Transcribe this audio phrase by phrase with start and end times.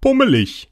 [0.00, 0.69] pummelig.